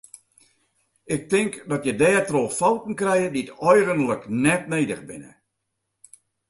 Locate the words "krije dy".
2.99-3.43